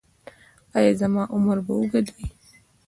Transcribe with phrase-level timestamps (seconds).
[0.77, 2.25] ایا زما عمر به اوږد وي؟